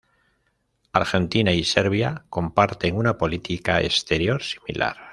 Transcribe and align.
Argentina 0.93 1.53
y 1.53 1.63
Serbia 1.63 2.25
comparten 2.31 2.95
una 2.97 3.19
política 3.19 3.81
exterior 3.83 4.41
similar. 4.41 4.97